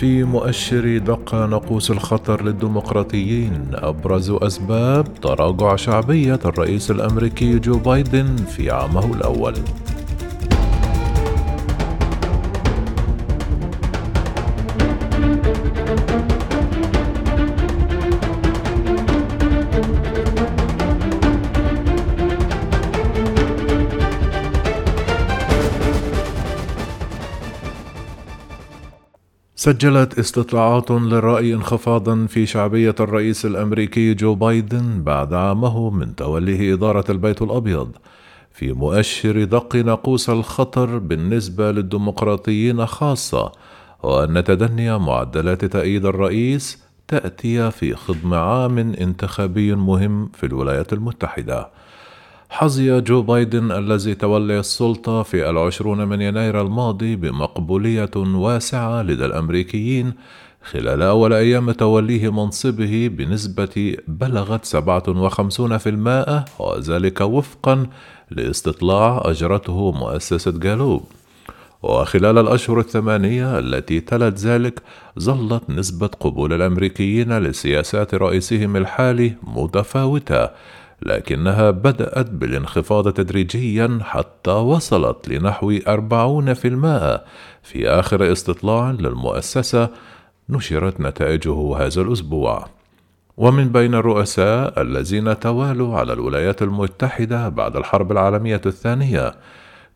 [0.00, 8.70] في مؤشر دق ناقوس الخطر للديمقراطيين أبرز أسباب تراجع شعبية الرئيس الأمريكي جو بايدن في
[8.70, 9.54] عامه الأول.
[29.66, 37.04] سجلت استطلاعات للرأي انخفاضا في شعبية الرئيس الأمريكي جو بايدن بعد عامه من توليه إدارة
[37.10, 37.96] البيت الأبيض.
[38.52, 43.52] في مؤشر دق ناقوس الخطر بالنسبة للديمقراطيين خاصة
[44.02, 51.70] وأن تدني معدلات تأييد الرئيس تأتي في خضم عام انتخابي مهم في الولايات المتحدة.
[52.50, 60.12] حظي جو بايدن الذي تولى السلطة في العشرون من يناير الماضي بمقبولية واسعة لدى الأمريكيين
[60.62, 67.86] خلال أول أيام توليه منصبه بنسبة بلغت 57% وذلك وفقا
[68.30, 71.04] لاستطلاع أجرته مؤسسة جالوب.
[71.82, 74.82] وخلال الأشهر الثمانية التي تلت ذلك
[75.18, 80.48] ظلت نسبة قبول الأمريكيين لسياسات رئيسهم الحالي متفاوتة
[81.02, 87.24] لكنها بدأت بالانخفاض تدريجيا حتى وصلت لنحو أربعون في المائة
[87.62, 89.88] في آخر استطلاع للمؤسسة
[90.48, 92.66] نشرت نتائجه هذا الأسبوع.
[93.36, 99.34] ومن بين الرؤساء الذين توالوا على الولايات المتحدة بعد الحرب العالمية الثانية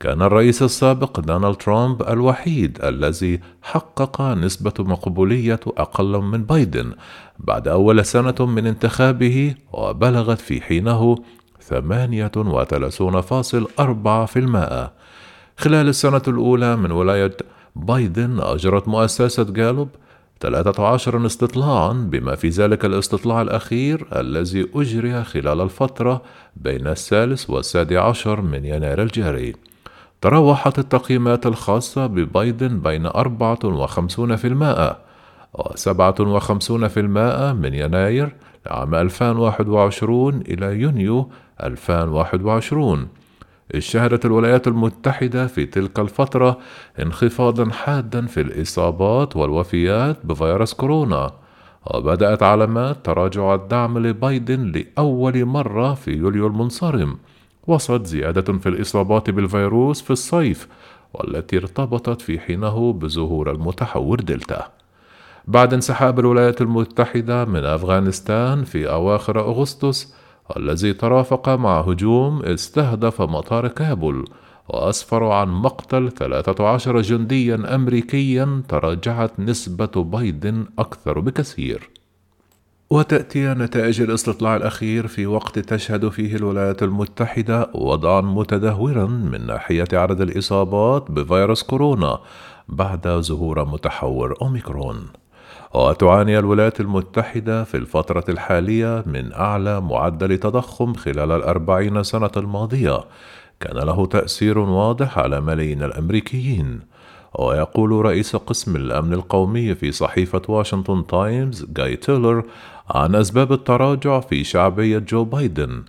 [0.00, 6.92] كان الرئيس السابق دونالد ترامب الوحيد الذي حقق نسبة مقبولية أقل من بايدن
[7.38, 11.20] بعد أول سنة من انتخابه وبلغت في حينه 38.4%
[15.56, 17.36] خلال السنة الأولى من ولاية
[17.76, 19.88] بايدن أجرت مؤسسة جالوب
[20.40, 26.22] 13 استطلاعا بما في ذلك الاستطلاع الأخير الذي أجري خلال الفترة
[26.56, 29.54] بين الثالث والسادس عشر من يناير الجاري.
[30.20, 33.14] تراوحت التقييمات الخاصة ببايدن بين 54%
[35.54, 36.98] و 57%
[37.54, 38.34] من يناير
[38.66, 41.30] لعام 2021 إلى يونيو
[41.62, 43.08] 2021
[43.78, 46.58] شهدت الولايات المتحدة في تلك الفترة
[47.02, 51.32] انخفاضا حادا في الإصابات والوفيات بفيروس كورونا
[51.86, 57.18] وبدأت علامات تراجع الدعم لبايدن لأول مرة في يوليو المنصرم.
[57.68, 60.68] وصلت زيادة في الإصابات بالفيروس في الصيف
[61.14, 64.68] والتي ارتبطت في حينه بظهور المتحور دلتا.
[65.46, 70.14] بعد انسحاب الولايات المتحدة من أفغانستان في أواخر أغسطس
[70.56, 74.24] الذي ترافق مع هجوم استهدف مطار كابول
[74.68, 81.97] وأسفر عن مقتل 13 جنديا أمريكيا تراجعت نسبة بايدن أكثر بكثير.
[82.90, 90.20] وتأتي نتائج الاستطلاع الأخير في وقت تشهد فيه الولايات المتحدة وضعا متدهورا من ناحية عدد
[90.20, 92.18] الإصابات بفيروس كورونا
[92.68, 95.06] بعد ظهور متحور أوميكرون.
[95.74, 102.98] وتعاني الولايات المتحدة في الفترة الحالية من أعلى معدل تضخم خلال الأربعين سنة الماضية.
[103.60, 106.80] كان له تأثير واضح على ملايين الأمريكيين.
[107.34, 112.42] ويقول رئيس قسم الأمن القومي في صحيفة واشنطن تايمز جاي تيلر
[112.90, 115.82] عن أسباب التراجع في شعبية جو بايدن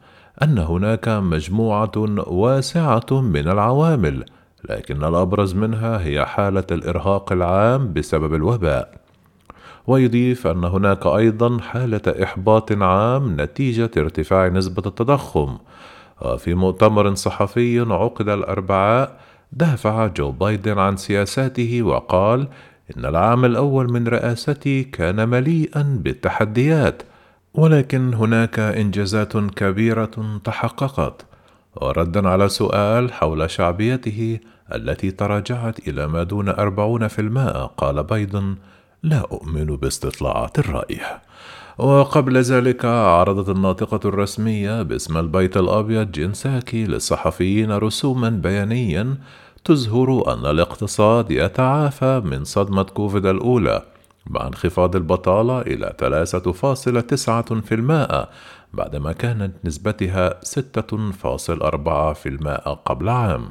[0.43, 1.91] أن هناك مجموعة
[2.27, 4.25] واسعة من العوامل
[4.69, 8.99] لكن الأبرز منها هي حالة الإرهاق العام بسبب الوباء.
[9.87, 15.57] ويضيف أن هناك أيضا حالة إحباط عام نتيجة ارتفاع نسبة التضخم.
[16.21, 19.19] وفي مؤتمر صحفي عقد الأربعاء
[19.51, 22.47] دافع جو بايدن عن سياساته وقال
[22.97, 27.03] إن العام الأول من رئاستي كان مليئا بالتحديات
[27.53, 31.25] ولكن هناك إنجازات كبيرة تحققت.
[31.75, 34.39] وردا على سؤال حول شعبيته
[34.75, 38.55] التي تراجعت إلى ما دون أربعون في المائة قال بايدن
[39.03, 40.99] لا أؤمن باستطلاعات الرأي
[41.77, 49.17] وقبل ذلك عرضت الناطقة الرسمية باسم البيت الأبيض جين ساكي للصحفيين رسوما بيانيا
[49.69, 53.81] تظهر أن الاقتصاد يتعافى من صدمة كوفيد الأولى
[54.27, 58.27] مع انخفاض البطالة إلى 3.9%
[58.73, 60.33] بعدما كانت نسبتها 6.4%
[62.85, 63.49] قبل عام.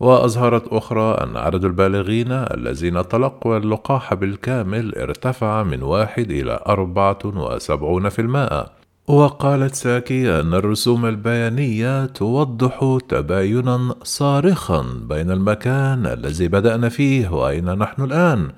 [0.00, 8.08] وأظهرت أخرى أن عدد البالغين الذين تلقوا اللقاح بالكامل ارتفع من واحد إلى أربعة وسبعون
[8.08, 17.28] في المائة وقالت ساكي أن الرسوم البيانية توضح تباينا صارخا بين المكان الذي بدأنا فيه
[17.28, 18.50] وأين نحن الآن.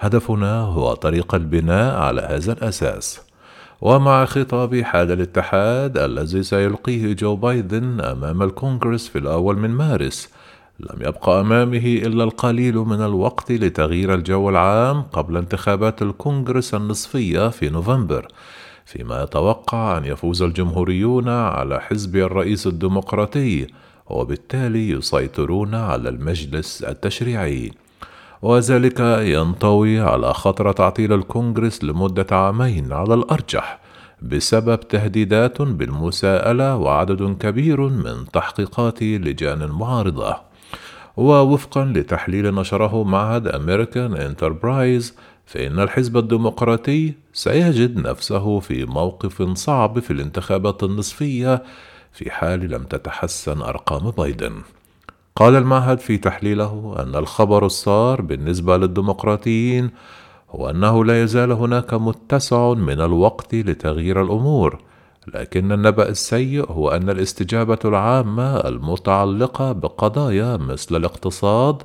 [0.00, 3.20] هدفنا هو طريق البناء على هذا الأساس.
[3.80, 10.28] ومع خطاب حال الاتحاد الذي سيلقيه جو بايدن أمام الكونغرس في الأول من مارس
[10.80, 17.68] لم يبقى أمامه إلا القليل من الوقت لتغيير الجو العام قبل انتخابات الكونغرس النصفية في
[17.68, 18.28] نوفمبر.
[18.86, 23.66] فيما يتوقع أن يفوز الجمهوريون على حزب الرئيس الديمقراطي
[24.06, 27.72] وبالتالي يسيطرون على المجلس التشريعي.
[28.42, 33.80] وذلك ينطوي على خطر تعطيل الكونغرس لمدة عامين على الأرجح
[34.22, 40.36] بسبب تهديدات بالمساءلة وعدد كبير من تحقيقات لجان معارضة.
[41.16, 45.14] ووفقا لتحليل نشره معهد أمريكان إنتربرايز
[45.46, 51.62] فإن الحزب الديمقراطي سيجد نفسه في موقف صعب في الانتخابات النصفية
[52.12, 54.52] في حال لم تتحسن أرقام بايدن
[55.36, 59.90] قال المعهد في تحليله أن الخبر السار بالنسبة للديمقراطيين
[60.50, 64.78] هو أنه لا يزال هناك متسع من الوقت لتغيير الأمور
[65.34, 71.82] لكن النبأ السيء هو أن الاستجابة العامة المتعلقة بقضايا مثل الاقتصاد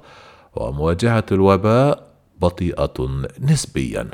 [0.55, 2.10] ومواجهة الوباء
[2.41, 4.09] بطيئة نسبيًا.